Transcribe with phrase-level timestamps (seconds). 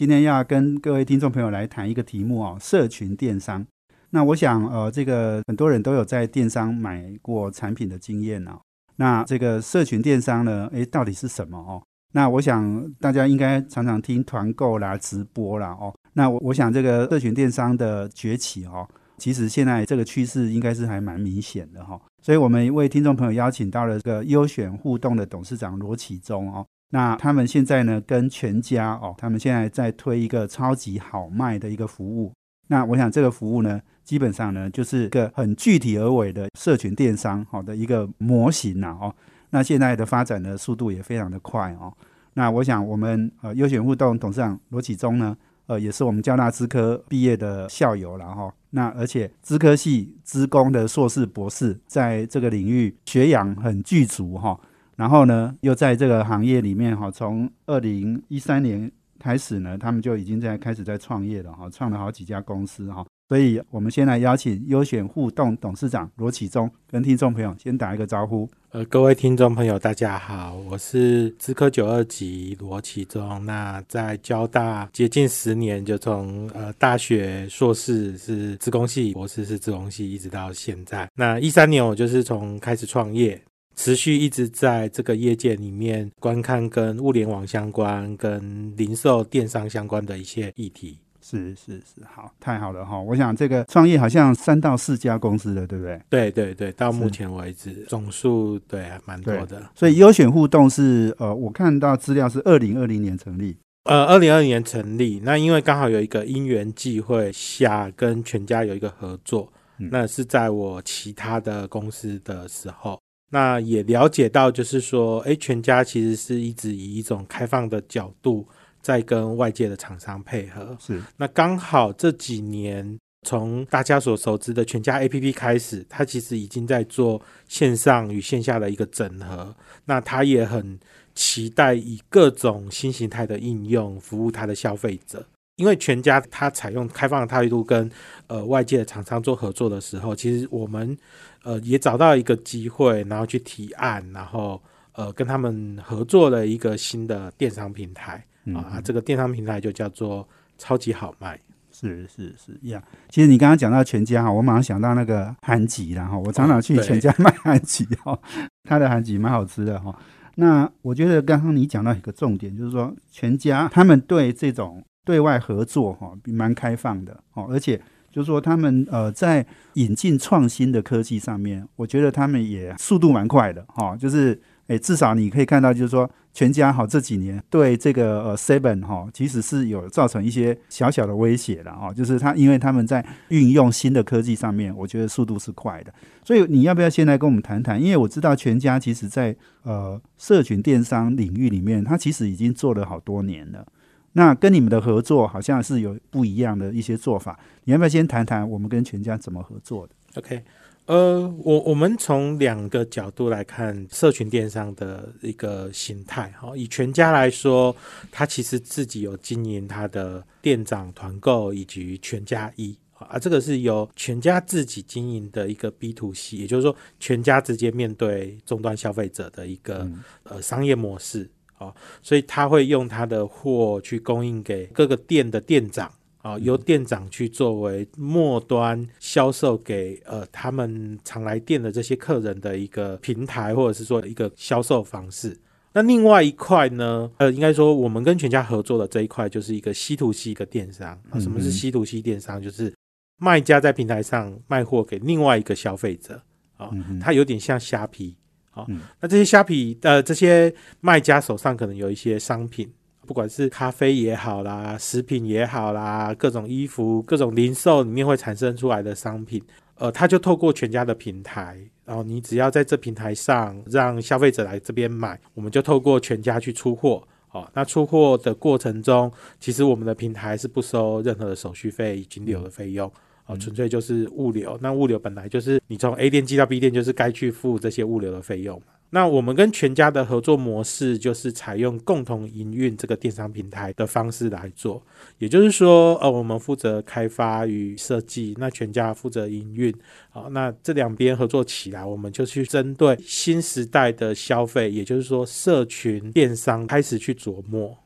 [0.00, 3.66] 今天要跟各位听众朋友来谈一个题目哦，社群电商。
[4.08, 8.52] 那我想，呃，这个很多人都有在电商买过产品的经验哦。
[8.96, 11.82] 那这个社群电商呢，诶，到底是什么哦？
[12.14, 15.94] 那我想大家应该常常听团购啦、直播啦哦。
[16.14, 18.88] 那我我想这个社群电商的崛起哦。
[19.18, 32.32] 其实现在这个趋势应该是还蛮明显的哈，所以我们为听众朋友邀请到了这个优选互动的董事长罗启忠哦，那他们现在呢跟全家哦，他们现在在推一个超级好卖的一个服务，
[32.68, 39.14] 那我想这个服务呢，基本上呢就是一个很具体而为的社群电商好的一个模型呐哦，
[39.50, 41.92] 那现在的发展的速度也非常的快哦，
[42.34, 45.36] 那我想我们呃优选互动董事长罗启忠呢。
[45.66, 48.52] 呃，也是我们交大资科毕业的校友了哈。
[48.70, 54.58] 那而且资科系资工的硕士、博士，在这个领域学养很具足哈。
[55.00, 63.02] 然后呢，又在这个行业里面哈，从二零一三年开始呢，他们就已经在开始在创业了哈，创了好几家公司哈。
[63.30, 68.46] 所以，我们先来邀请优选互动董事长罗启忠跟听众朋友先打一个招呼。
[68.72, 73.42] 呃，各位听众朋友，大家好，我是资科九二级罗启忠。
[73.46, 81.08] 那在交大接近十年，就从呃大学硕士是自工系，博士是自工系，一直到现在。
[81.14, 83.40] 那一三年我就是从开始创业，
[83.76, 90.98] 持续一直在这个业界里面观看跟物联网相关、跟零售电商相关的一些议题。
[91.22, 92.98] 是是是，好，太好了哈！
[92.98, 96.00] 我想这个创业好像三到四家公司的，对不对？
[96.08, 99.62] 对对对，到目前为止总数对蛮多的。
[99.74, 103.54] 所以优选互动是呃，我看到资料是二零二零年成立，
[103.84, 105.20] 呃，二零二零年成立。
[105.22, 112.98] 那因为刚好有一个因缘际会下跟全家有一个合作，那是在我其他的公司的时候，
[113.30, 118.46] 那也了解到就是说，哎，全家其实是一直以一种开放的角度。
[118.82, 122.98] 在跟外界的厂商配合，是那刚好这几年，
[123.28, 129.54] 从大家所熟知的全家 APP 开始，它其实已经在做线上与线下的一个整合。
[129.84, 130.80] 那它也很
[131.14, 135.26] 期待以各种新形态的应用服务它的消费者。
[135.56, 137.90] 因为全家它采用开放的态度跟
[138.26, 140.96] 呃外界的厂商做合作的时候，其实我们
[141.42, 144.62] 呃也找到一个机会，然后去提案，然后
[144.92, 148.24] 呃跟他们合作了一个新的电商平台。
[148.54, 151.38] 啊，这个电商平台就叫做超级好卖，
[151.70, 152.82] 是是是呀。
[153.10, 158.18] 其实你刚刚讲到全家哈，我马上想到那个韩吉然后我常常去全家卖韩吉哈，
[158.64, 159.94] 他的韩吉蛮好吃的哈。
[160.36, 167.80] 那我觉得刚刚你讲到一个重点，就是说全家他们对这种对外合作哈，蛮开放的哦，而且
[168.12, 169.44] 就是说他们呃在
[169.74, 174.40] 引进创新的科技上面，我觉得他们也速度蛮快的哈，就是。
[174.70, 181.92] 哎，至少你可以看到，就是说，全家好这几年对这个呃 Seven 哈，其实是有造成一些小小的威胁的哈。
[181.92, 185.92] 就是他因为他们在运用新的科技上面，我觉得速度是快的。
[186.24, 187.82] 所以你要不要先来跟我们谈谈？
[187.82, 189.34] 因为我知道全家其实在
[189.64, 193.66] 呃社群电商领域里面，它其实已经做了好多年了。
[194.12, 197.38] 那跟你们的合作好像是有不一样的一些做法。
[197.64, 200.42] 你要不要先谈谈我们跟全家怎么合作的？OK。
[200.86, 206.56] 呃，我我们从两个角度来看社群电商的一个形态哈。
[206.56, 207.76] 以全家来说，
[208.10, 219.88] 它其实自己有经营它的店长团购以及全家一啊，这个是由全家自己经营的一个 B to C，也就是说全家直接面对终端消费者的一个
[220.24, 221.72] 呃商业模式啊，
[222.02, 225.88] 所以他会用他的货去供应给各个店的店长。
[226.22, 235.34] 啊，由店长去作为末端销售给呃他们常来店的这些客人的一个平台，或者是说一个销售方式。
[235.72, 240.88] 那另外一块呢，呃，应该说我们跟全家合作的这一块就是一个 C to C 一个电商。
[241.08, 242.38] 啊，什么是 C to C 电商？
[242.38, 242.70] 就是
[243.16, 246.20] 卖家在平台上卖货给另外一个消费者。
[246.58, 246.70] 啊，
[247.00, 248.14] 它有点像虾皮。
[248.50, 248.66] 啊，
[249.00, 252.70] 那这些虾皮呃这些卖家手上可能有一些商品。
[253.06, 259.42] 不管是咖啡也好啦，食品也好啦，各种衣服、各种零售里面会产生出来的商品，
[259.74, 269.10] 呃，他就透过全家的平台，然后你只要在这平台上让消费者来这边买，我们就透过全家去出货，哦，那出货的过程中，
[269.40, 272.88] 其实我们的平台是不收任何的手续费、金流的费用，
[273.30, 274.58] 哦，纯粹就是物流。
[274.60, 278.66] 那物流本来就是你从 A 店寄到 B 店，就是该去付这些物流的费用嘛。
[278.92, 284.82] 那我们跟全家的合作模式就是采用共同营运这个电商平台的方式来做，
[285.18, 289.72] 也就是说，呃，我们负责开发与设计，那全家负责营运，
[290.08, 297.78] 好，那这两边合作起来，我们就去针对新时代的消费，也就是说，社群电商开始去琢磨。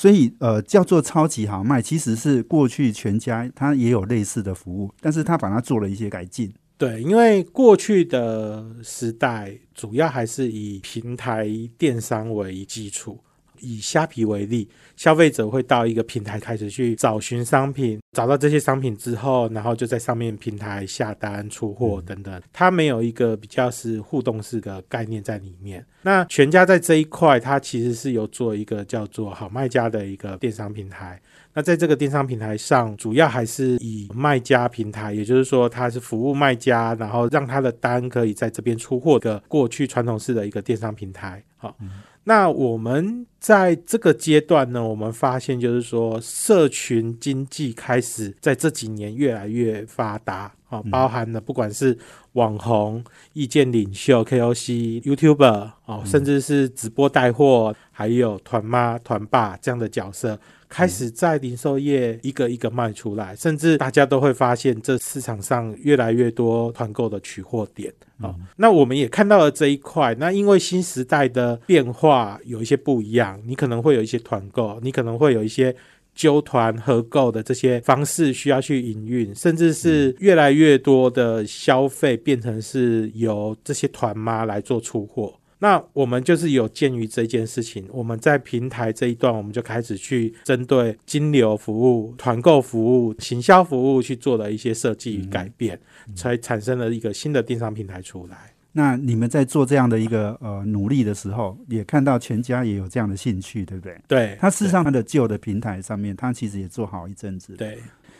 [0.00, 6.50] 所以，呃，叫做超级好卖，其实是过去全家它也有类似的服务，但是他把它做了一些改进。
[6.78, 13.18] 对，因为过去的时代主要还是以平台电商为基础。
[13.60, 22.42] 以虾皮为例，消费者会到一个平台开始去找寻商品，找到这些商品之后，然后就在上面平台下单、出货等等。
[22.52, 25.84] 它没有一个比较是互动式的概念在里面。
[26.02, 31.20] 那全家在这一块，它其实是有做一个叫做好卖家的一个电商平台。
[31.52, 41.42] 那在这个电商平台上，主要还是以卖家平台，也就是说，它是服务卖家，然后让他的单可以在这边出货的过去传统式的一个电商平台。
[41.56, 41.76] 好，
[42.24, 51.96] 那我们在这个阶段呢，我们发现就是说，社群经济开始在这几年越来越发达啊，包含了不管是
[52.32, 53.02] 网红、
[53.32, 60.38] 意见领袖、KOC、YouTuber 哦，甚至是直播带货，还有团妈、团爸这样的角色。
[60.70, 68.32] 开始在零售业一个一个卖出来，甚至大家都会发现这市场上越来越多团购的取货点啊。
[68.56, 70.14] 那我们也看到了这一块。
[70.14, 75.74] 那因为新时代的变化有一些不一样，你可能会有一些团购，你可能会有一些
[76.14, 85.34] 纠团合购的这些方式需要去营运，甚至是越来越多的消费变成是由这些团妈来做出货。
[85.60, 95.78] 那我们就是有鉴于这件事情，我们在平台这一段，我们就开始去针对金流服务、团购服务、行销服务去做了一些设计与改变，
[96.16, 98.52] 才产生了一个新的电商平台出来。
[98.72, 104.00] 那你们在做这样的一个呃努力的时候，也看到全家也有这样的兴趣，对不对？
[104.08, 107.78] 对，他事实上他的旧的平台上面，他其实也做好一阵子，对，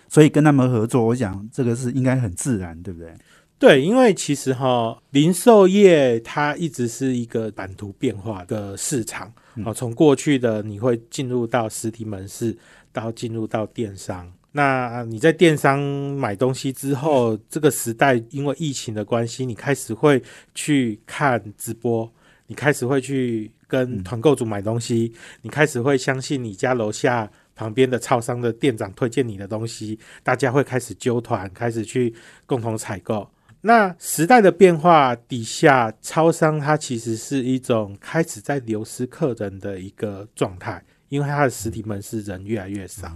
[0.08, 3.14] 所以跟他们合作，我想这个是应该很自然，对不对？
[3.60, 9.30] 对，因为其实哈，零售业它一直是一个版图变化的市场。
[9.62, 12.56] 好，从过去的你会进入到实体门市，
[12.90, 14.32] 到进入到电商。
[14.52, 20.22] 那你在电商买东西之后，这个时代因为疫情的关系，你开始会
[20.54, 22.10] 去看直播，
[22.46, 25.12] 你开始会去跟团购组买东西，
[25.42, 32.14] 你开始会相信你家楼下旁边的超商的店长推荐你的东西，大家会开始揪团，开始去
[32.46, 33.28] 共同采购。
[33.62, 43.12] 那时代的变化底下，超商它其实是一种开始在流失客人的一个状态，因为它的实体门市人越来越少。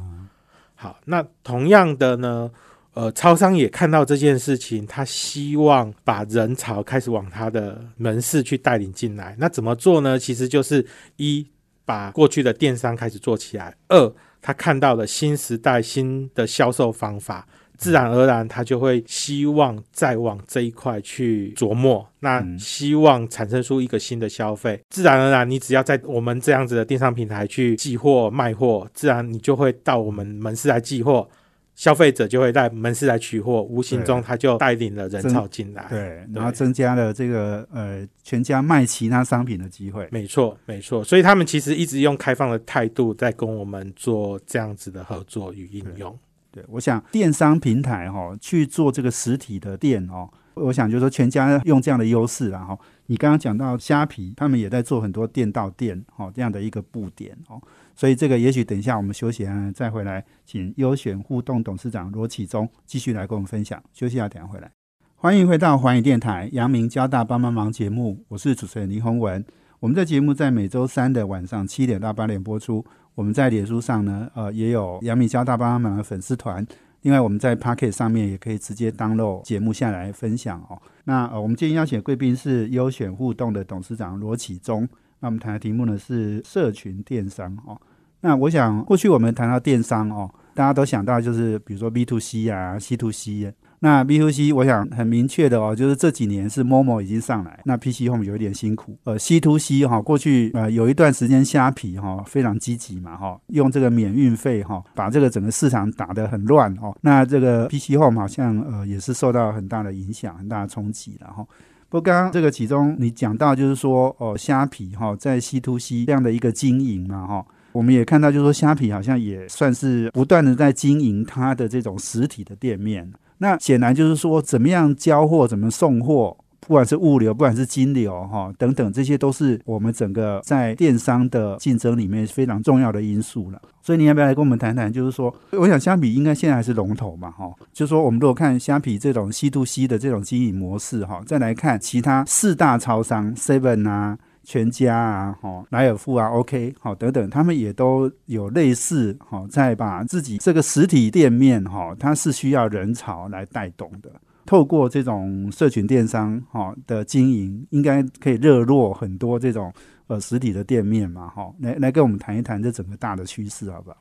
[0.75, 2.51] 好，那同样的呢，
[2.93, 9.35] 呃，超商也看到这件事情，他希望把人潮开始往他的门市去带领进来。
[9.39, 10.19] 那怎么做呢？
[10.19, 10.85] 其实就是
[11.17, 11.49] 一
[11.87, 14.13] 把过去的电商开始做起来，二
[14.43, 17.49] 他看到了新时代新的销售方法。
[17.85, 24.81] 自然而然，他就会希望再往这一块去琢磨，那希望产生出一个新的消费。
[24.89, 31.29] 自然而然，你只要在我们这样子的电商平台去寄货卖货，自然你就会到我们门市来寄货，
[31.75, 40.09] 消费者就会在门市来取货，无形中他就带领了人潮进来，对，然后增加了这个呃全家卖其他商品的机会。
[40.11, 46.19] 没错，没错，所以他们其实一直用开放的态度在跟我们做这样子的合作与应用。
[46.55, 57.61] 对，我想电商平台哈去做这个实体的店哦，我想就是说全家用这样的优势然后你刚刚讲到虾皮，他们也在做很多店到店哦这样的一个布点哦，
[57.97, 63.83] 所以这个也许等一下我们休息啊再回来，请优选互动董事长罗启忠继续来跟我们分享。
[63.93, 64.71] 休息下等下回来，
[65.17, 69.45] 欢迎回到环宇电台阳明交大帮帮忙节目，我是主持人林宏文。
[69.81, 72.87] 我们的节目在每周三的晚上七点到八点播出。
[73.15, 76.67] 我们在脸书上呢，呃，也有杨明交大帮忙的粉丝团。
[77.03, 80.81] 另外，我们在 Pocket 上面也可以直接 download 节目下来分享哦。
[81.05, 84.89] 那呃，我们今天邀请贵宾是优选互动的董事长罗启忠。
[85.21, 87.81] 那我们谈的题目呢是社群电商哦。
[88.21, 93.53] 那我想过去我们谈到电商哦，大家都想到就是比如说 B to C 啊，C to C。
[93.85, 98.97] 那 B to C 我想很明确的哦，就是这几年是 Momo 已经上来，那 PC Home 有一点辛苦。
[99.05, 106.97] 呃，C to C 哈，过去呃有一段时间虾皮哈非常积极嘛哈，用这个免运费哈，把这个整个市场打得很乱哦。
[107.03, 111.47] 那这个 PC Home 好像呃也是受到很大的影响，很大的冲击了哈。
[111.91, 123.09] 不不过刚刚这个其中你讲到就是说哦，虾皮哈在 C to C 这样的一个经营嘛哈，我们也看到就是说虾皮好像也算是不断的在经营它的这种实体的店面。
[123.45, 126.35] 那显然就是说，怎么样交货，怎么送货。
[126.67, 133.61] 不管是物流，不管是金流，哈等等，这些都是我们整个在电商的竞争里面非常重要的因素了。
[133.83, 134.91] 所以你要不要来跟我们谈谈？
[134.91, 137.53] 就是说，我想虾皮应该现在还是龙头嘛，哈。
[137.75, 154.11] 就是说，我们如果看虾皮这种 C to C 的这种经营模式，哈，再来看其他四大超商 Seven 啊、全家啊、哈莱尔富啊、OK 好等等，他们也都有类似，哈，在把自己这个实体店面，哈，它是需要人潮来带动的。
[154.47, 159.73] 透过这种社群电商哈的经营，应该可以热络很多这种
[160.07, 163.97] 呃实体的店面嘛哈，来来跟我们谈一谈这整个大的趋势好不好？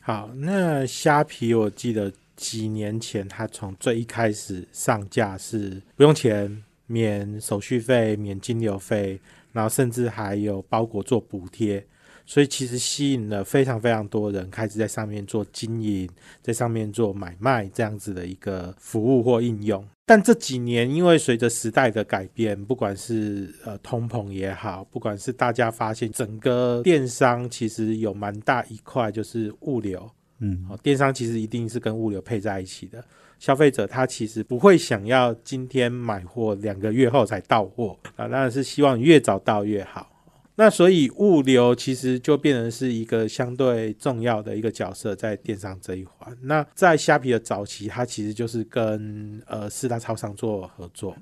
[0.00, 9.20] 好，那虾皮我记得几年前它从最一开始上架是不用钱，免手续费，免金流费，
[9.52, 11.86] 然后甚至还有包裹做补贴。
[12.26, 16.06] 所以其实吸引了非常非常多人开始在上面做经营，
[16.42, 19.82] 在上面做买卖这样子的一个服务或应用。
[20.04, 33.02] 但这几年因为随着时代的改变，不管是呃通膨也好，不管是大家发现整个电商其实有蛮大一块就是物流，嗯，好，电商其实一定是跟物流配在一起的。
[33.38, 40.10] 消费者他其实不会想要今天买货两个月后才到货啊，当然是希望越早到越好。
[40.56, 46.36] 那所以物流其实就变成是一个相对重要的一个角色，在电商这一环。
[46.42, 51.16] 那在虾皮的早期，它其实就是跟呃四大超商做合作，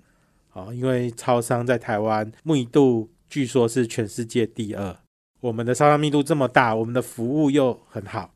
[0.49, 4.97] 好，因为超商在台湾密度据说是全世界第二，
[5.41, 8.33] 我们的超商密度这么大，我们的服务又很好，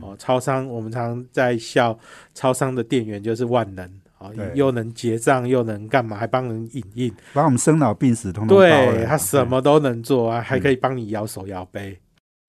[0.00, 1.98] 哦，超商我们常在笑，
[2.34, 3.90] 超商的店员就是万能。
[4.18, 6.16] 啊，又能结账，又能干嘛？
[6.16, 11.96] 还帮人影印，把我们生老病死通通对他什么都能做啊，还可以帮你摇手摇杯。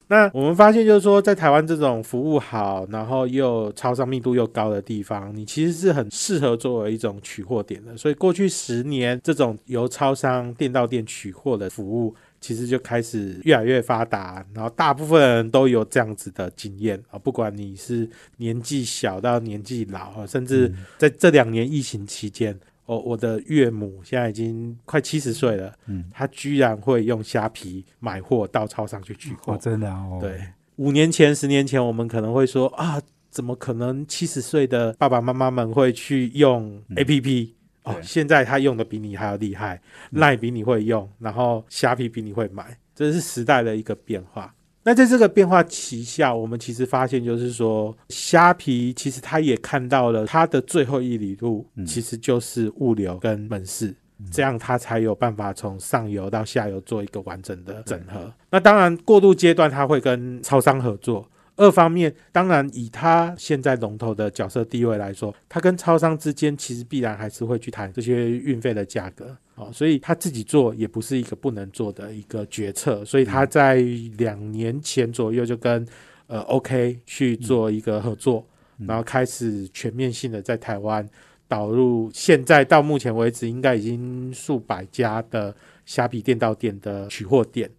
[0.07, 7.95] 那我们发现就是说，在台湾这种服务好，然后又超商密度又高的地方，你其实是很适合作为一种取货点的。
[7.95, 12.15] 所以过去十年，这种由超商店到店取货的服务。
[12.41, 30.41] 其实就开始越来越发达，然后大部分人都有这样子的经验啊，不管你是年纪小到年纪老，甚至在这两年疫情期间，哦，我的岳母现在已经快七十岁了，嗯，她居然会用虾皮买货到超商去取货，真的哦，对，
[30.77, 37.49] 五年前、十年前，我们可能会说啊，怎么可能七十岁的爸爸妈妈们会去用 APP？
[37.89, 39.81] 哦，现在他用的比你还要厉害，
[40.11, 44.53] 赖比你会用，然后虾皮比你会买，这是时代的一个变化。
[44.81, 53.93] 那在这个变化旗下，我们其实发现，就是说虾皮其实他也看到了它的最后一里路，其实就是物流跟门市，
[54.31, 58.33] 这样他才有办法从上游到下游做一个完整的整合。
[58.49, 61.28] 那当然，过渡阶段他会跟超商合作。
[61.59, 73.75] 二方面，当然以他现在龙头的角色地位来说，他跟超商之间其实必然还是会去谈这些运费的价格哦，所以他自己做也不是一个不能做的一个决策，所以他在
[74.17, 75.85] 两年前左右就跟
[76.27, 78.47] 呃 OK 去做一个合作，
[78.77, 81.05] 然后开始全面性的在台湾
[81.45, 85.53] 导入，现在到目前为止应该已经数百家的
[85.85, 87.69] 虾皮店到店的取货店。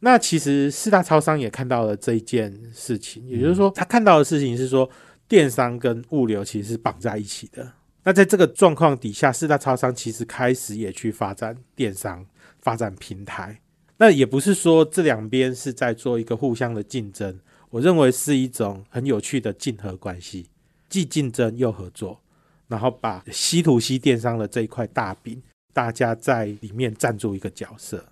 [0.00, 4.88] 那其实四大超商也看到了这一件事情，也就是说，他看到的事情是说，
[5.26, 7.72] 电商跟物流其实是绑在一起的。
[8.04, 12.24] 那在这个状况底下，四大超商其实开始也去发展电商，
[12.60, 13.60] 发展平台。
[13.96, 17.36] 那也不是说这两边是在做一个互相的竞争，
[17.68, 20.46] 我认为是一种很有趣的竞合关系，
[20.88, 22.20] 既竞争又合作，
[22.68, 28.04] 然后把稀土西电商的这一块大饼，大家在里面站住一个角色。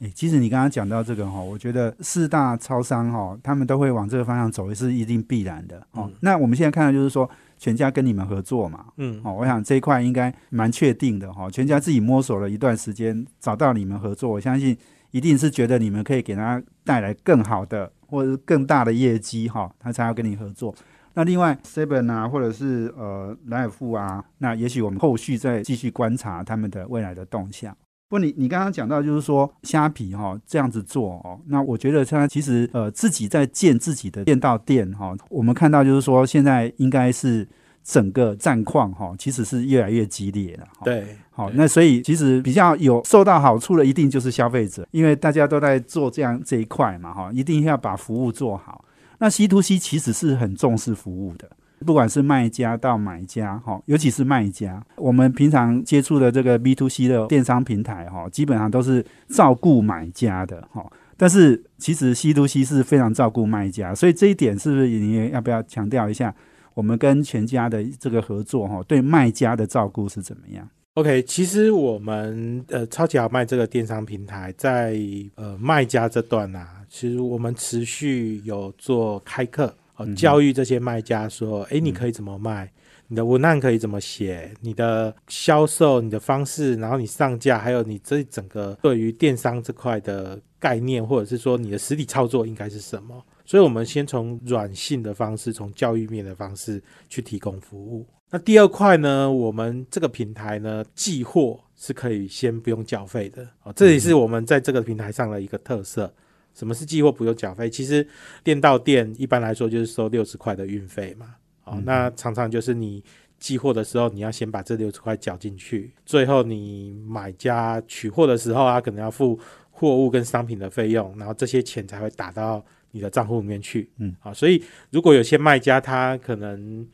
[0.00, 6.10] 诶，其实你刚刚讲到这个哈，我觉得四大超商哈，他们都会往这个方向走，也是一定必然的哦。
[6.20, 11.48] 那我们现在看到就是说，全家跟你们合作嘛，嗯，哦，我想这一块应该蛮确定的哈。
[11.48, 14.76] 全家自己摸索了一段时间，找到你们合作，我相信
[15.12, 20.74] 一定是觉得你们可以给他带来更好的或者是更大的业绩哈，他才要跟你合作。
[21.14, 27.74] 那另外 Seven 啊，或者是呃莱尔富啊，那也许我们后续再继续观察他们的未来的动向。
[28.08, 37.46] 不，你你刚刚讲到就是说虾皮哈这样子做哦，那我觉得它其实呃自己在建自己的店到店哈，我们看到就是说现在应该是
[37.82, 40.66] 整个战况哈，其实是越来越激烈了。
[40.84, 48.84] 对，好，那所以其实比较有受到好处的一定就是消费者，因为大家都在做这样这一块嘛哈，一定要把服务做好。
[49.18, 51.50] 那 C to C 其实是很重视服务的。
[51.84, 60.84] 不管是卖家到买家，哈，尤其是卖家，我们平常接触的这个 B to C 的电商平台，哈，基本上都是照顾买家的，哈。
[61.16, 66.34] 但是其实 C to C 是非常照顾卖家，所以这一点是不是你要不要强调一下？
[66.74, 74.98] 我们跟全家的这个合作，哈，对卖家的照顾是怎么样？OK，其实我们呃超级好卖这个电商平台，在
[75.36, 82.72] 呃卖家这段啊，其实我们持续有做开课，哦，教育这些卖家说，哎，你可以怎么卖，
[83.08, 93.24] 你的文案可以怎么写，你的销售你的方式，然后你上架，还有你这整个对于电商这块的概念，或者是说你的实体操作应该是什么？
[93.46, 98.06] 所以，我们先从软性的方式，从教育面的方式去提供服务。
[98.30, 99.30] 那第二块呢？
[99.30, 106.12] 我们这个平台呢，寄货是可以先不用缴费的哦，这也是我们在这个平台上的一个特色。
[106.54, 107.68] 什么是寄货不用缴费？
[107.68, 108.06] 其实
[108.42, 111.34] 店到店一般来说就是收六十块的运费嘛。
[111.64, 113.02] 哦，那常常就是你
[113.38, 119.38] 寄货的时候，你要先把这六十块缴进去，最后你买家取货的时候啊，可能要付
[119.70, 123.90] 货物跟商品的费用，然后这些钱才会打到你的账户里面去。
[123.98, 126.86] 嗯，好，所以如果有些卖家他可能。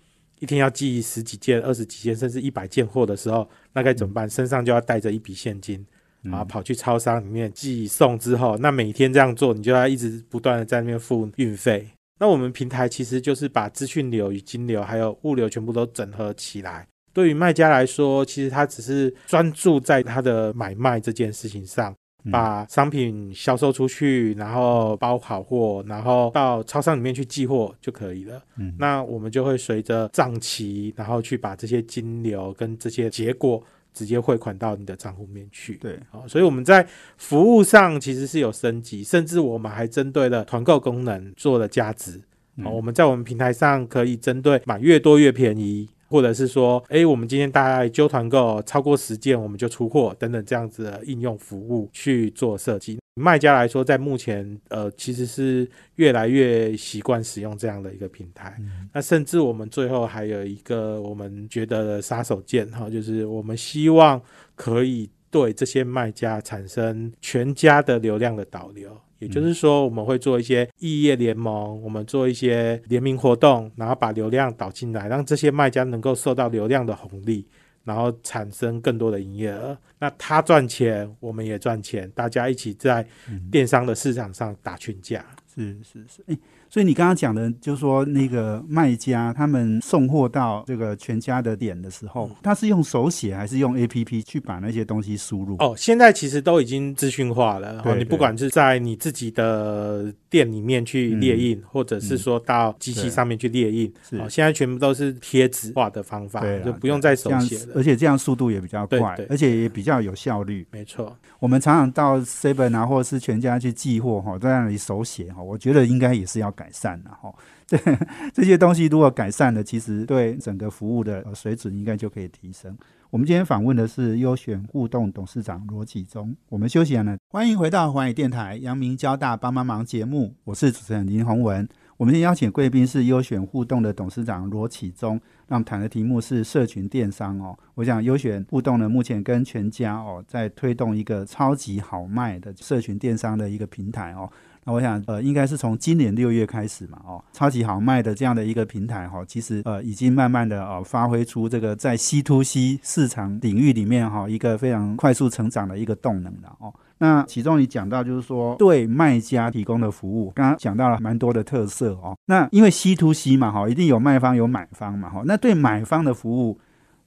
[0.43, 4.27] 一天要寄十几件、二十几件，甚至一百件货的时候，那该怎么办？
[4.27, 5.85] 身上就要带着一笔现金，
[6.33, 11.87] 啊，跑去超商里面寄送之后，那每天这样做，你就要一直不断的在那边付运费。
[12.19, 16.87] 那我们平台其实就是把资讯流与金流还有物流全部都整合起来。
[17.13, 21.95] 对于卖家来说，其实他只是专注在他的买卖这件事情上。
[22.31, 28.43] 把商品销售出去，然后包好货，然后到超商里面去寄货就可以了。
[28.59, 35.75] 嗯，那我们就会随着账期，然后去把这些金流跟这些结果直接汇款到你的账户面去。
[35.75, 42.21] 对，好，所以我们在服务上其实是有升级，甚至我们还针对了团购功能做了加值。
[42.63, 45.89] 好，我们在我们平台上可以针对买越多越便宜。
[46.11, 52.99] 或者是说，哎，我们今天大概揪团购超过十件，我们就出货等等这样子的应用服务去做设计。
[53.15, 58.57] 卖家来说，在目前呃，其实是越来越习惯使用这样的一个平台。
[58.93, 64.21] 那甚至我们最后还有一个我们觉得的杀手锏哈，就是我们希望
[64.55, 68.97] 可以对这些卖家产生全家的流量的导流。
[69.21, 77.47] 也就是说，我们会做一些异业联盟，我们做一些联名活动，然后把流量导进来，让这些卖家能够受到流量的红利，
[77.85, 79.77] 然后产生更多的营业额。
[79.99, 83.07] 那他赚钱，我们也赚钱，大家一起在
[83.53, 85.25] 电商的市场上打群架。
[85.55, 86.39] 是是是，
[86.71, 95.57] 所以你刚刚讲的，就是说那个卖家他们送货到这个全家的点的时候，他是用手写还是用 A P P 去把那些东西输入？
[95.59, 97.83] 哦，现在其实都已经资讯化了。
[97.85, 107.73] 哦，你不管是在你自己的店里面去列印，或者是说到机器上面去列印，哦，现在全部都是贴纸化的方法，就不用再手写了。
[107.75, 110.65] 而且这样速度也比较快，而且也比较有效率。
[110.71, 116.55] 没错，我们常常到 Seven 啊，或者是全家去寄货哈，在那里手写哈，我觉得应该也是要。
[116.61, 117.35] 改善了哈，
[117.67, 117.79] 这
[118.35, 122.77] 这些东西如果改善了，其实对整个服务的水准应该就可以提升。
[123.09, 126.37] 我们今天访问的是优选互动董事长罗启忠。
[126.51, 131.67] 我们休息了，欢迎回到环宇电台阳明交大帮帮忙节目，我是主持人林宏文。
[131.97, 137.59] 我们今天邀请贵宾是优选互动的董事长罗启忠，那我们谈的题目是社群电商哦。
[137.75, 144.31] 我想优选互动呢，目前跟全家哦，在推动一个超级好卖的社群电商的一个平台哦。
[144.71, 156.73] 我想，呃，应该是从今年六月开始嘛，哦，超级好卖的这样的一个平台，哈，其实呃，已经慢慢的呃，发挥出这个在 C to C 市场领域里面哈，一个非常快速成长的一个动能了，哦。
[156.99, 162.17] 那其中你讲到就是说，对卖家提供的服务，刚刚讲到了蛮多的特色哦。
[162.27, 165.23] 那因为 C to C 嘛，哈，一定有卖方有买方嘛，哈。
[165.25, 166.59] 那对买方的服务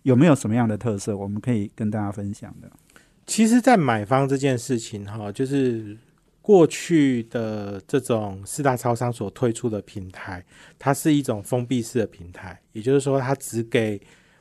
[0.02, 2.72] 有没有什么样的特色，我们可以跟大家分享的？
[3.26, 5.96] 其实，在买方这件事情，哈，就是。
[6.44, 10.46] 过去的这种四大超商所推出的平台，
[10.78, 14.00] 它是一种封闭式的平台，也就是说，它只给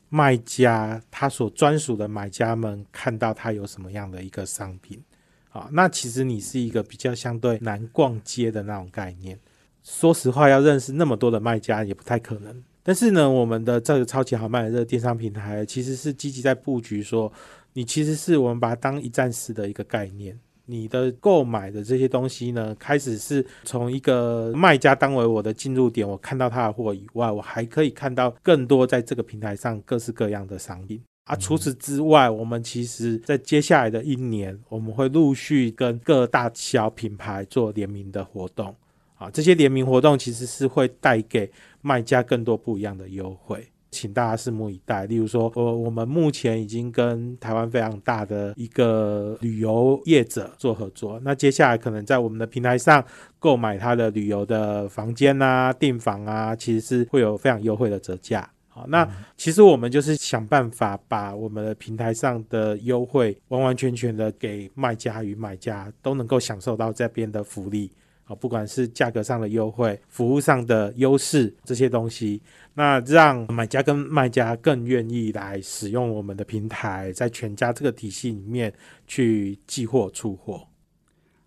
[0.09, 5.01] 卖家他所专属的买家们看到他有什么样的一个商品。
[5.49, 9.39] 啊，那其实你是一个比较相对难逛街的那种概念。
[9.83, 12.63] 说实话，要认识那么多的卖家也不太可能。
[12.83, 17.31] 但是呢，我们的这个超级好卖的这个电商平台，其实是积极在布局，说
[17.73, 20.37] 你其实是我们把它当一站式的一个概念。
[20.65, 31.35] 你的购买的这些东西呢，开始是从一个卖家当为我的进入点，我看到他的货以外，我还可以看到更多在这个平台上各式各样的商品啊。
[31.35, 38.73] 除此之外，我们其实在接下来的一年，我们会陆续跟各大小品牌做联名的活动。
[39.15, 41.49] 啊，这些联名活动其实是会带给
[41.81, 45.05] 卖家更多不一样的优惠，请大家拭目以待。
[45.05, 53.05] 例如说，我我们目前已经跟台湾非常大的一个旅游业者做合作，那接下来可能在我们的平台上
[53.37, 58.49] 购买他的旅游的房间啊、订房啊，其实是会有非常优惠的折价。
[58.67, 67.91] 好，那其实我们就是想办法把我们的平台上的优惠完完全全的给卖家与买家都能够享受到这边的福利
[68.23, 72.41] 啊，不管是价格上的优惠、服务上的优势这些东西，
[72.75, 78.73] 那让买家跟卖家更愿意来使用我们的平台，在全家这个体系里面
[79.05, 80.67] 去寄货出货。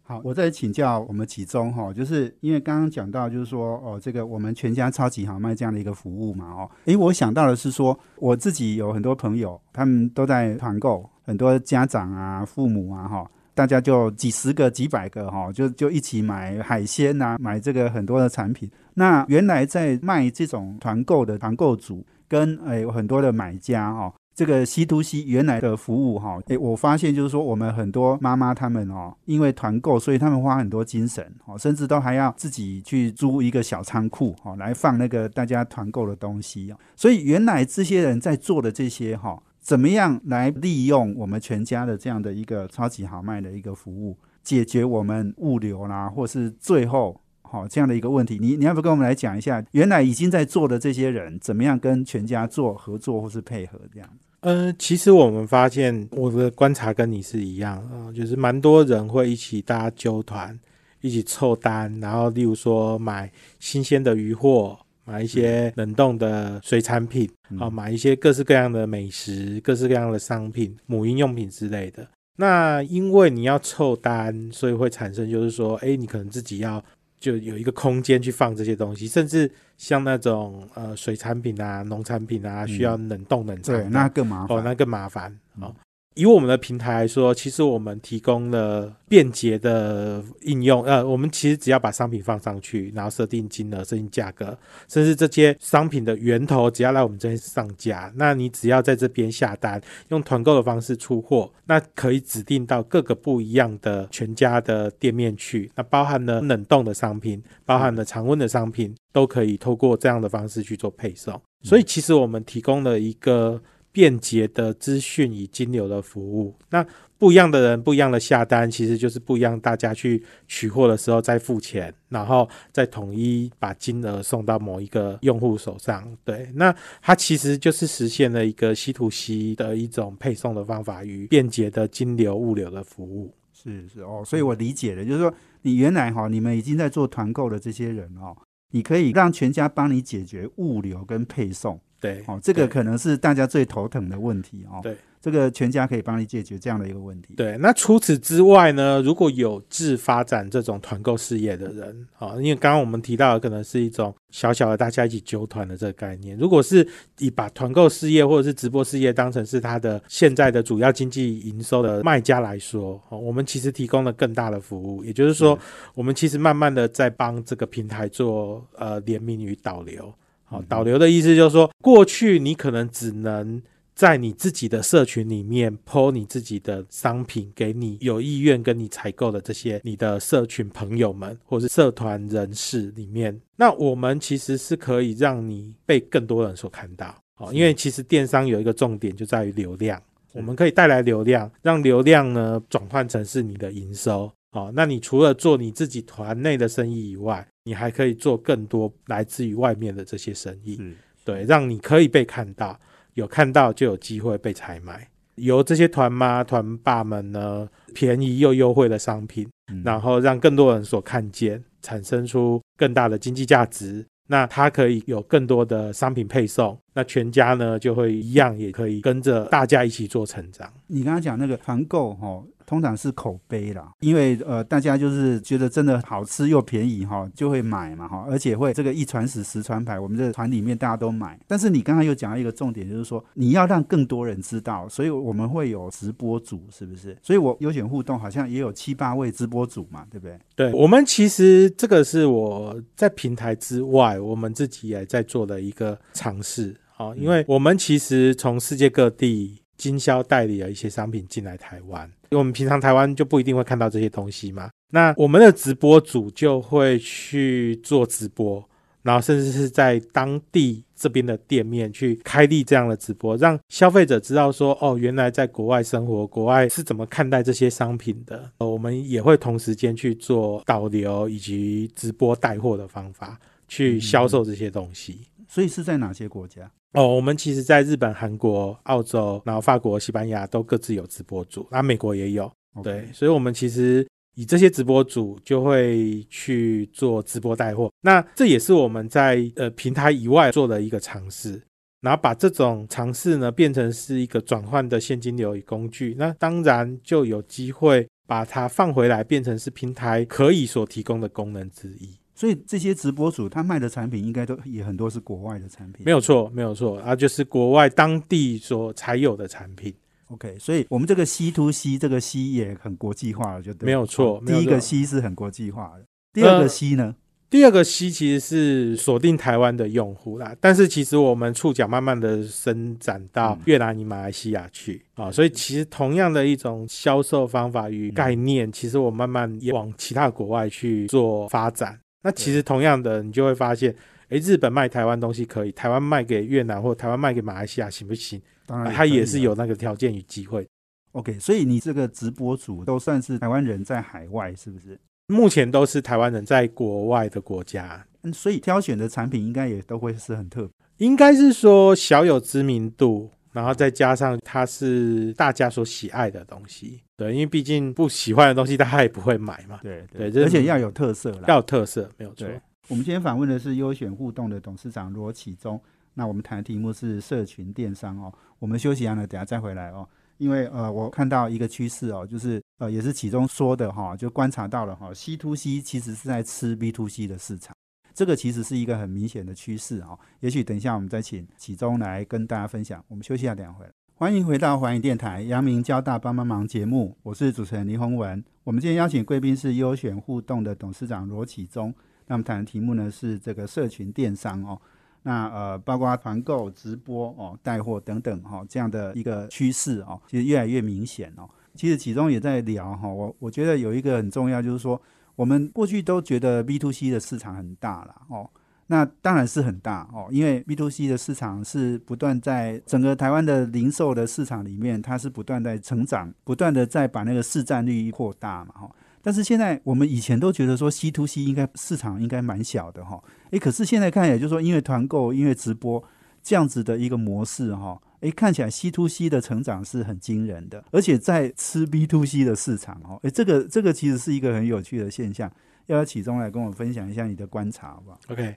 [0.04, 18.70] 好，我再请教我们其中哈，就是因为刚刚讲到，就是说哦，这个我们全家超级好卖这样的一个服务嘛，哦，诶，我想到的是说，我自己有很多朋友，他们都在团购，很多家长啊、父母啊，哈，大家就几十个、几百个哈，就就一起买海鲜呐，买这个很多的产品。
[18.92, 24.12] 那原来在卖这种团购的团购组，跟诶很多的买家哈。
[24.34, 36.76] 这个 C to C 原来的服务哈，诶，我发现就是说，我们很多妈妈他们哦，因为团购，所以他们花很多精神哦，甚至都还要自己去租一个小仓库哦，来放那个大家团购的东西哦。
[36.94, 48.38] 所以原来这些人在做的这些哈，怎么样来利用我们全家的这样的一个超级好卖的一个服务，解决我们物流啦，或是最后好这样的一个问题？
[48.40, 54.08] 你你要不跟我们来讲一下，原来已经在做的这些人，怎么样跟全家做合作或是配合这样？
[54.42, 60.56] 呃，其实我们发现，我的观察跟你是一样啊，就是蛮多人会一起大家揪团，
[61.00, 72.06] 一起凑单，然后例如说买新鲜的鱼货，买一些冷冻的水产品，啊，买一些各式各样的美食、各式各样的商品、母婴用品之类的。
[72.36, 76.84] 那因为你要凑单，所以会产生就是说，哎，你可能自己要。
[77.18, 85.74] 就有一个空间去放这些东西，甚至像那种呃水产品啊、农产品啊，需要冷冻冷藏，对，那更麻烦哦，那更麻烦哦。
[86.16, 90.82] 以我们的平台来说，其实我们提供了便捷的应用。
[90.82, 105.70] 呃，我们其实只要把商品放上去，然后设定金额、设定价格，甚至这些商品的源头只要来我们这边上架，那你只要在这边下单，用团购的方式出货，那可以指定到各个不一样的全家的店面去。
[105.74, 111.38] 那包含了冷冻的商品，包含了常温的商品，都可以透过这样的方式去做配送。
[111.62, 113.62] 所以，其实我们提供了一个。
[113.96, 119.58] 便捷的资讯与金流的服务，那不一样的人不一样的下单，其实就是不一样。
[119.58, 126.06] 大家去取货的时候再付钱，然后再统一把金额送到某一个用户手上。
[126.26, 133.32] 对，那它其实就是实现了一个 C to C 的一种配送的方法与便捷的金流物流的服务。
[133.54, 135.32] 是是哦，所以我理解了，就是说
[135.62, 138.36] 你原来哈，你们已经在做团购的这些人哦，
[138.72, 141.80] 你可以让全家帮你解决物流跟配送。
[142.00, 144.80] 对，哦，这个可能是大家最头疼的问题哦。
[144.82, 147.34] 对，这个全家可以帮你解决这样的一个问题。
[147.34, 149.00] 对，那除此之外呢？
[149.02, 156.36] 如果有志发展这种团购事业的人，啊，因为刚刚我们提到的可能是一种小小的大家一起揪团的这个概念。
[156.36, 156.86] 如果是
[157.18, 165.02] 以把团购事业或者是直播事业当成是他的现在的主要经济营收的卖家来说，哦，我们其实提供了更大的服务。
[165.02, 165.58] 也就是说，
[165.94, 170.12] 我们其实慢慢的在帮这个平台做呃联名与导流。
[170.46, 173.60] 好，导流的意思就是说，过去你可能只能
[173.94, 183.40] 在你自己的社群里面抛你自己的商品给你有意愿跟你采购的这些你的社群朋友们，或是社团人士里面。
[183.56, 187.14] 那我们其实是可以让你被更多人所看到。
[187.34, 190.00] 好，因为其实电商有一个重点就在于流量，
[190.32, 194.30] 我们可以带来流量，让流量呢转换成是你的营收。
[194.52, 200.80] 好，那你除了做你自己团内的生意以外，你还可以做更多来自于外面的这些生意，
[201.24, 202.78] 对，让你可以被看到，
[203.14, 205.08] 有看到就有机会被采买。
[205.34, 209.48] 由这些团妈、团爸们呢，便宜又优惠的商品，
[209.84, 214.06] 然后让更多人所看见，产生出更大的经济价值。
[214.28, 220.72] 那它可以有更多的商品配送，那全家呢就会一样，也可以跟着大家一起做成长。
[220.86, 222.44] 你刚刚讲那个团购，哈。
[222.66, 231.38] 通常是口碑啦，因为呃，大家就是觉得真的好吃又便宜哈，就会买嘛哈，而且会这个一传十，十传百，我们这团里面大家都买。
[231.46, 237.16] 但是你刚刚又讲到一个重点，就是说你要让更多人知道，所以我们会有直播组，是不是？
[237.22, 240.38] 所以我优选互动好像也有七八位直播组嘛，对不对？
[240.56, 249.62] 对，我们其实这个是我在平台之外，我们自己也在做的一个尝试啊，因为我们其实从世界各地。
[249.76, 254.70] 经销代理的一些商品进来台湾，因为我们平常台湾就不一定会看到这些东西嘛。
[254.90, 258.64] 那我们的直播组就会去做直播，
[259.02, 268.50] 然后甚至是在当地这边的店面去开立这样的直播，让消费者知道说，哦，原来在国外生活，国外是怎么看待这些商品的。
[268.58, 275.26] 呃，我们也会同时间去做导流以及直播带货的方法，去销售这些东西。
[275.48, 276.70] 所以是在哪些国家？
[276.96, 282.50] 哦，我们其实在日本、韩国、澳洲，然后法国、西班牙都各自有直播组，那美国也有。
[282.82, 287.92] 对，所以，我们其实以这些直播主就会去做直播带货。
[288.00, 291.62] 那这也是我们在呃平台以外做的一个尝试，
[292.00, 296.14] 然后把这种尝试呢变成是一个转换的现金流与工具。
[296.18, 302.16] 那当然就有机会把它放回来，变成是平台可以所提供的功能之一。
[302.36, 309.92] 所以这些直播主他卖的产品应该都也很多是国外的产品，没有错，没有错啊，就是国外当地所才有的产品。
[310.28, 313.86] OK，所以我们这个 C to C 这个 C 也很国际化了，就对。
[313.86, 317.14] 没有错，第一个 C 是很国际化的，第二个 C 呢？
[317.48, 331.96] 第二个 C 其实是锁定台湾的用户啦，但是其实我们触角慢慢的伸展到越南、马来西亚去啊，所以其实同样的一种销售方法与概念，其实我慢慢也往其他国外去做发展。
[332.26, 333.94] 那其实同样的，你就会发现，
[334.30, 338.42] 诶，日本卖台湾东西可以，台湾卖给越南或台湾卖给马来西亚行不行？
[338.66, 340.66] 当然，它也是有那个条件与机会。
[341.12, 344.98] OK，所以你这个直播主都算是台湾人在海外，是不是？
[345.28, 350.70] 目前都是台湾人在国外的国家，嗯，所以挑选的产品应该也都会是很特别。
[350.96, 357.00] 应该是说小有知名度，然后再加上它是大家所喜爱的东西。
[357.16, 359.80] 对，因为毕竟不喜欢的东西，大家也不会买嘛。
[359.82, 362.46] 对对，而且要有特色啦，要有特色，没有错。
[362.88, 365.80] 我们今天访问的是优选互动的董事长罗启忠。
[366.12, 368.30] 那我们谈的题目是社群电商哦。
[368.58, 370.06] 我们休息完了，等下再回来哦。
[370.36, 377.74] 因为呃，我看到一个趋势哦，就是呃，也是其中说的哈，就观察到了哈，C to C 其实是在吃 B to C 的市场，
[378.16, 380.18] 这个其实是一个很明显的趋势哈。
[380.40, 383.04] 也许等一下我们再请启中来跟大家分享。
[383.08, 383.84] 我们休息一下，等下回。
[384.14, 388.42] 欢迎回到环宇电台阳明交大帮帮忙节目，我是主持人林宏文。
[388.64, 391.94] 我们今天邀请贵宾是优选互动的董事长罗启忠。
[392.26, 394.80] 那我们谈的题目呢是这个社群电商哦。
[395.24, 401.46] 那呃，包括团购、直播哦、带货等等哈，这样的一个趋势哦，其实越来越明显哦。
[401.74, 404.98] 其实其中也在聊哈，我我觉得有一个很重要，就是说
[405.36, 408.50] 我们过去都觉得 B to C 的市场很大了哦，
[408.88, 418.90] 那当然是很大哦，因为 B to C 的市场是不断在整个台湾的零售的市场里面，它是不断在成长，不断的在把那个市占率扩大嘛哈。
[419.22, 426.02] 但是现在我们以前都觉得说 C to C 应该市场应该蛮小的哈，诶，可是现在看也就是说因为团购、因为直播
[426.42, 435.48] 这样子的一个模式哈，诶，看起来 C to C 的成长是很惊人的，而且在吃 B to C 的市场哦，诶，这个这个其实是一个很有趣的现象，
[435.86, 438.56] 要不要启中来跟我分享一下你的观察好不好？OK，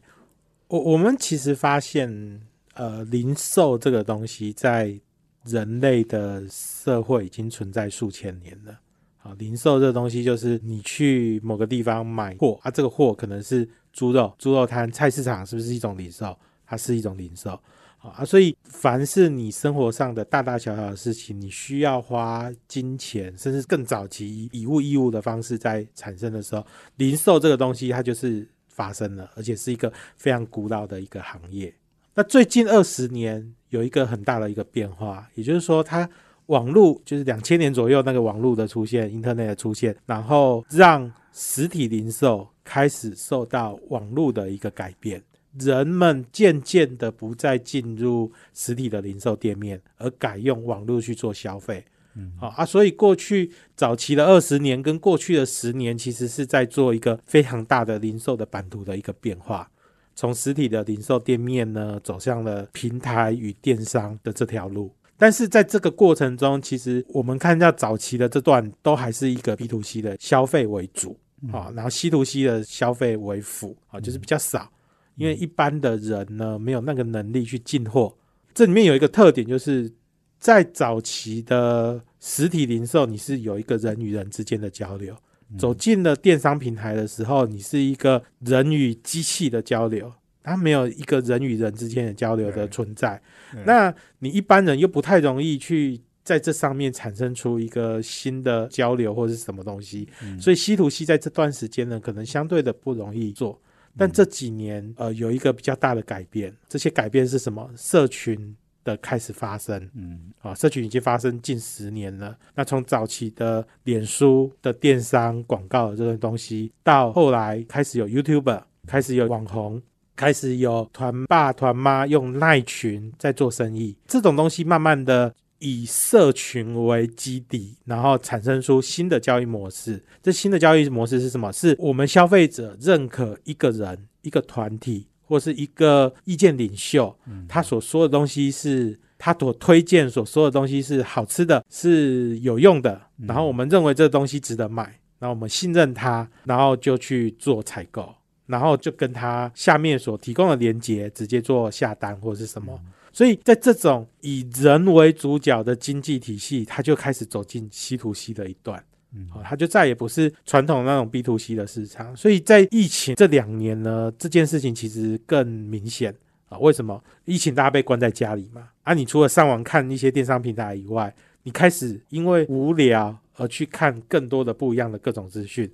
[0.69, 2.41] 我我们其实发现
[2.73, 4.99] 呃，零售这个东西在
[5.45, 8.79] 人类的社会已经存在数千年了。
[9.21, 16.35] 啊，零售这个东西就是你去某个地方买货啊，这个货可能是猪肉，猪肉摊、菜市场是不是一种零售？
[16.65, 17.59] 它是一种零售
[17.99, 31.73] 啊，所以凡是你生活上的大大小小的事情，你需要花金钱，甚至更早期以物易物的方式在产生的时候，零售这个东西它就是发生了，而且是一个非常古老的一个行业。
[32.15, 36.09] 那最近二十年有一个很大的一个变化，也就是说它。
[36.49, 45.21] 网络就是两千年左右那个网络的出现，Internet 的出现，然后让实体零售开始受到网络的一个改变，
[45.57, 51.83] 人们渐渐的不再进入实体的零售店面，而改用网络去做消费。
[52.15, 59.69] 嗯，好啊，所以过去早期的二十年跟过去的十年，其实是在做一个非常大的零售的版图的一个变化，
[60.15, 64.91] 从实体的零售店面呢，走向了平台与电商的这条路。
[65.17, 71.17] 但是在这个过程中，其实我们看一下早期的这段，都还是一个 B to C 的消费为主
[71.51, 74.71] 啊，然后 C to C 的消费为辅啊，就是比较少，
[75.19, 78.15] 因为一般的人呢没有那个能力去进货。
[78.53, 79.91] 这里面有一个特点，就是
[80.39, 85.13] 在早期的实体零售，你是有一个人与人之间的交流；
[85.57, 90.11] 走进了电商平台的时候，你是一个人与机器的交流。
[90.41, 93.21] 它没有一个人与人之间的交流的存在，
[93.65, 100.07] 那你一般人又不太容易去在这上面产生出一个新的交流或者是什么东西，
[100.39, 103.61] 所以稀土系在这段时间呢，可能相对的不容易做。
[103.99, 107.69] 但这几年，呃，有一个比较大的改变，这些改变是什么？
[107.75, 108.55] 社群。
[108.81, 109.77] 的开始发生。
[109.93, 112.35] 嗯啊，社群已经发生近十年了。
[112.55, 119.81] 那从早期的脸书的电商广告的这个东西，到后来开始有 YouTube，开始有网红，
[120.15, 130.01] 开始有团爸团妈用赖群在做生意，这种东西慢慢的以社群为基底，然后产生出新的交易模式。
[130.23, 131.51] 这新的交易模式是什么？
[131.51, 137.15] 是我们消费者认可一个人、一个团体或是一个意见领袖，
[137.47, 144.83] 他所说的东西是他所推荐所说的东西是好吃的，是有用的，然后我们认为这个东西值得买，
[145.19, 152.79] 然后我们信任他，然后就去做采购，然后就跟他下面所提供的连接直接做下单或是什么。
[153.11, 158.83] 所以在这种以人为主角的经济体系，它就开始走进 C to C 的一段。
[159.11, 162.15] 嗯好，它就再也不是传统那种 B to C 的市场。
[162.15, 166.13] 所以在疫情这两年呢，这件事情其实更明显
[166.47, 166.57] 啊。
[166.59, 167.03] 为什么？
[167.25, 175.67] 疫情大家被关在家里嘛，啊，你除了上网看一些电商平台以外，你开始因为无聊而去看更多的不一样的各种资讯，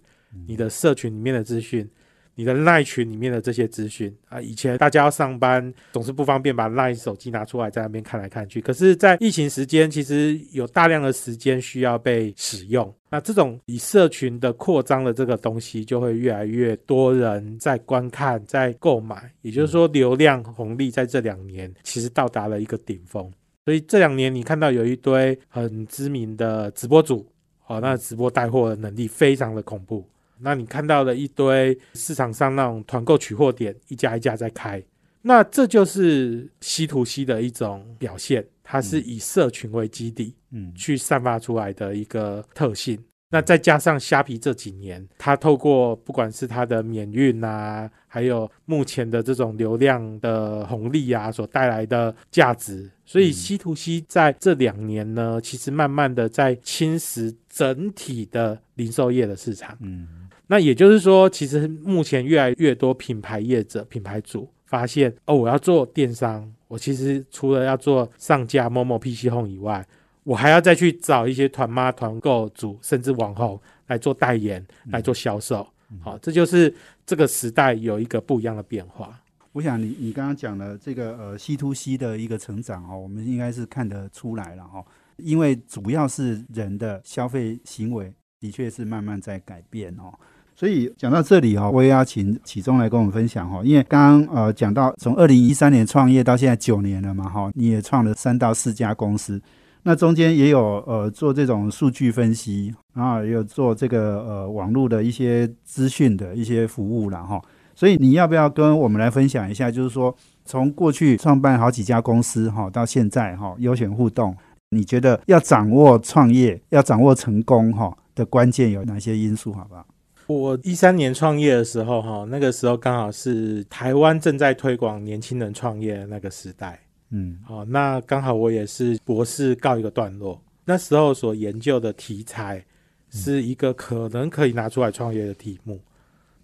[0.48, 1.90] 你的社群里面的资讯。
[2.36, 12.94] 你的赖群里面的这些资讯啊，以前大家要上班总是不方便把赖手机拿出来在那边看来看去，可是，在疫情时间，其实有大量的时间需要被使用。
[13.10, 19.32] 那这种以社群的扩张的这个东西，就会越来越多人在观看、在购买。
[19.42, 23.32] 也就是说，流量红利在这两年其实到达了一个顶峰。
[23.64, 27.26] 所以这两年你看到有一堆很知名的直播主，
[27.68, 30.06] 哦，那直播带货的能力非常的恐怖。
[30.40, 34.84] 那你看到了一堆市场上那种团购取货点，一家一家在开，
[35.22, 43.04] 那这就是 C to C 的一种表现，它是以社群为基地嗯去散发出来的一个特性。
[43.32, 59.76] 那再加上虾皮这几年，它透过不管是它的免运啊，还有目前的这种流量的红利啊所带来的价值，所以 C to C 在这两年呢，其实慢慢的在侵蚀整体的零售业的市场。
[59.82, 69.86] 嗯那也就是说，其实目前越来越多品牌业者、品牌主发现，哦，我要做电商，我其实除了要做上架某某 PC Home 以外，
[70.24, 75.68] 我还要再去找一些团妈、团购主，甚至网红来做代言、来做销售。
[76.02, 76.74] 好，这就是
[77.06, 79.20] 这个时代有一个不一样的变化。
[79.52, 84.86] 我想你你刚刚讲的这个呃 C to C 的一个成长哦，我们应该是看得出来了哈、哦，
[85.18, 88.14] 因为主要是人的消费行为
[88.46, 90.14] 的确是慢慢在改变哦。
[90.56, 99.42] 所以讲到这里哈、哦，我也要请启忠来跟我们分享哈、因为刚刚呃讲到从二零一三年创业到现在九年了嘛哈、你也创了三到四家公司，
[99.84, 107.42] 那中间也有呃做这种数据分析，然后也有做这个呃网络的一些资讯的一些服务了哈、
[107.74, 109.70] 所以你要不要跟我们来分享一下？
[109.70, 114.34] 就是说，从过去创办好几家公司哈，到现在哈，优选互动，
[114.70, 119.54] 你觉得要掌握创业、要掌握成功哈的关键有哪些因素？
[119.54, 119.86] 好不好？
[120.28, 126.80] 我一三年创业的时候，哈，那个时候刚好是台湾正在推广年轻人创业的那个时代。
[127.12, 132.66] 嗯好，那刚好我也是博士告一个段落，那时候所研究的题材
[133.12, 135.80] 是一个可能可以拿出来创业的题目，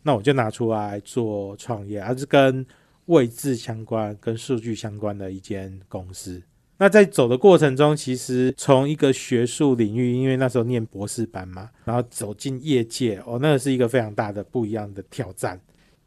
[0.03, 2.63] 那我就拿出来做创业，而是跟
[3.05, 6.39] 位置相关、跟数据相关的一间公司。
[6.81, 15.61] 那在走的过程中，其实从一个学术领域，因为那时候念博士班嘛，然后走进业界，哦，那是一个非常大的不一样的挑战。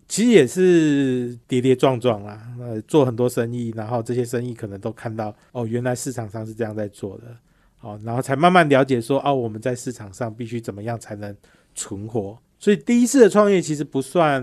[0.08, 7.36] 其实也是跌跌撞撞啦，呃，做很多生意，然后这些生意可能都看到哦，原来市场上是这样在做的，
[7.80, 11.32] 哦，然后才慢慢了解说哦，我们在市场上必须怎么样才能
[11.76, 12.36] 存活。
[12.58, 14.42] 所以第一次的创业其实不算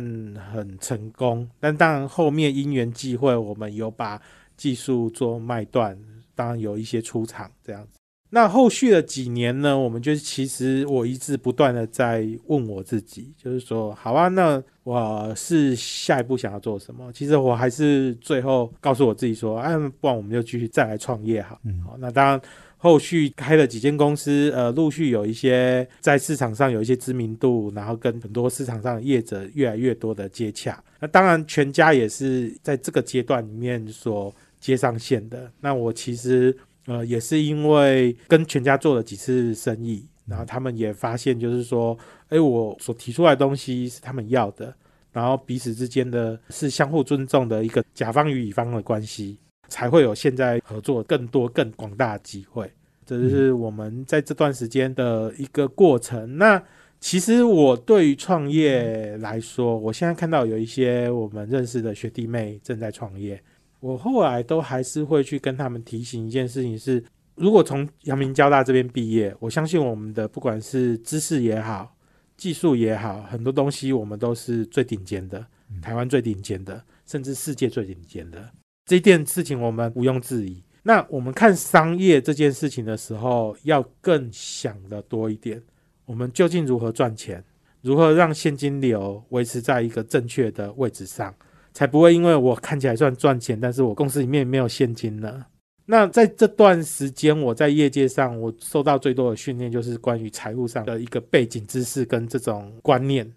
[0.54, 4.22] 很成功，但当然后面因缘际会，我们有把
[4.56, 5.98] 技术做卖断，
[6.36, 8.00] 当然有一些出场这样子。
[8.34, 17.12] 那后续的几年呢，我们就其实我一直不断的在问我自己，就是说，好啊，那我是下一步想要做什么？
[17.12, 21.60] 其实我还是最后告诉我自己说，啊，不然我们就继续再来创业好。
[21.66, 22.42] 嗯好，那当然
[22.78, 30.82] 后续开了几间公司，呃，陆续有一些在市场上有一些知名度，然后跟很多市场上的业者越来越多的接洽。
[31.02, 35.52] 那当然，全家也是在这个阶段里面所接上线的。
[35.60, 36.58] 那我其实。
[36.88, 41.96] 呃，也是因为跟全家做了几次生意，然后他们也发现，就是说，
[42.30, 44.74] 哎，我所提出来的东西是他们要的，
[45.14, 52.70] 然后彼此之间的是相互尊重的一个甲方与乙方的关系，才会有现在合作更多、更广大的机会。
[53.06, 56.40] 这就是我们在这段时间的一个过程。
[56.40, 56.62] 那
[57.00, 63.42] 其实我对于创业来说，我现在看到有一些我们认识的学弟妹正在创业。
[63.82, 67.04] 我后来都还是会去跟他们提醒一件事情是：
[67.36, 71.94] 如果从阳明交大这边毕业，我相信我们的不管是知识也好，
[72.38, 75.46] 技术也好，很多东西我们都是最顶尖的，
[75.82, 78.50] 台湾最顶尖的，甚至世界最顶尖的。
[78.86, 80.64] 这件事情我们毋庸置疑。
[80.84, 85.62] 那我们看商业这件事情的时候，要更想的多一点。
[86.06, 87.44] 我们究竟如何赚钱？
[87.82, 91.34] 如何让现金流维持在一个正确的位置上？
[91.74, 95.46] 才不会因为我看起来算赚钱，但是我公司里面没有现金呢。
[95.86, 103.30] 那在这段时间，我在业界上，我受到最多的训练就是关于财务上的一个背景知识跟这种观念，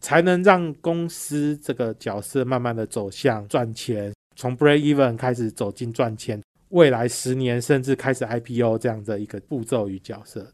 [0.00, 10.52] 才能让公司这个角色慢慢的走向赚钱，从 break even 开始走进赚钱，未来十年甚至开始 IPO 这样的一个步骤与角色。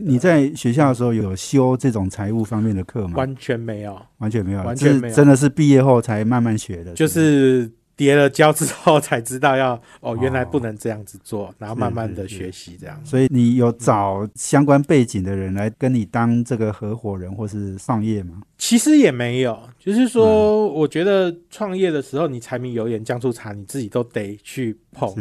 [0.00, 3.14] 你在学校的时候有修这种财务方面的课吗？
[3.16, 6.92] 完全没有，完全没有，完全没有，真的是毕业后才慢慢学的。
[6.94, 12.96] 就是叠了胶之后才知道要哦，原来不能这样子做，然后慢慢的学习这样。
[13.04, 18.40] 所以你有找相关背景的人来跟你当这个合伙人或是创业吗？
[18.56, 25.12] 其实也没有，就是说，我觉得创业的时候，你柴米油盐酱醋茶，你自己都得去碰。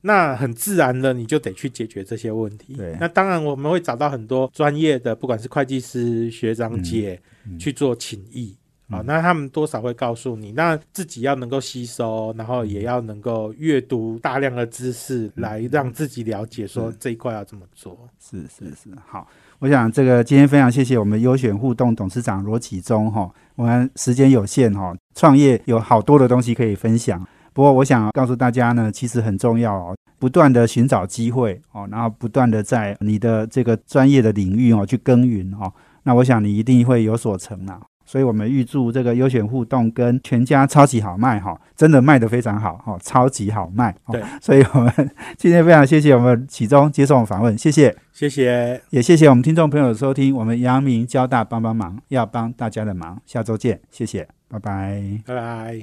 [0.00, 0.06] 是。
[0.06, 2.74] 那很自然的，你就得去解决这些问题。
[2.74, 7.20] 对，那当然我们会找到很多专业的，不管是会计师、学长姐
[7.58, 8.56] 去做请益
[8.88, 9.02] 啊。
[9.04, 18.08] 那他们多少会告诉你，那自己要能够吸收，然后也要能够阅读大量的知识，来让自己了解说这一块要怎么做。
[18.18, 19.28] 是是是，好，
[19.58, 23.30] 我想这个今天非常谢谢我们优选互动董事长罗启忠哈。
[23.54, 27.22] 我们时间有限哈，创业有好多的东西可以分享。
[27.52, 35.72] 不过，我想告诉大家呢，其实很重要哦，不断的寻找机会哦，然后不断的在你的这个专业的领域哦去耕耘哦，
[36.04, 37.80] 那我想你一定会有所成啊。
[38.06, 43.94] 所以我们预祝这个优选互动跟全家超级好卖哈，真的卖得非常好哈，超级好卖。
[44.10, 44.92] 对，所以我们
[45.36, 50.34] 今天非常谢谢我们启中接受我们访问，谢谢，谢谢，也谢谢我们听众朋友的收听。
[50.34, 55.80] 我们阳明交大帮帮忙，要帮大家的忙，下周见，谢谢，拜拜，拜拜。